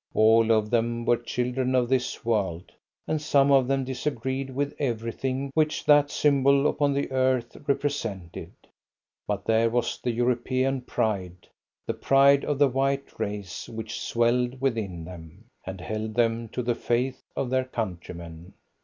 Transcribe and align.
All 0.15 0.49
of 0.51 0.71
them 0.71 1.05
were 1.05 1.15
children 1.15 1.75
of 1.75 1.87
this 1.87 2.25
world, 2.25 2.71
and 3.07 3.21
some 3.21 3.51
of 3.51 3.67
them 3.67 3.83
disagreed 3.83 4.49
with 4.49 4.73
everything 4.79 5.51
which 5.53 5.85
that 5.85 6.09
symbol 6.09 6.65
upon 6.65 6.91
the 6.95 7.11
earth 7.11 7.55
represented. 7.67 8.51
But 9.27 9.45
there 9.45 9.69
was 9.69 9.99
the 9.99 10.09
European 10.09 10.81
pride, 10.81 11.47
the 11.85 11.93
pride 11.93 12.43
of 12.45 12.57
the 12.57 12.67
white 12.69 13.19
race 13.19 13.69
which 13.69 14.01
swelled 14.01 14.59
within 14.59 15.05
them, 15.05 15.45
and 15.67 15.79
held 15.79 16.15
them 16.15 16.49
to 16.49 16.63
the 16.63 16.73
faith 16.73 17.21
of 17.35 17.51
their 17.51 17.65
countrymen. 17.65 18.53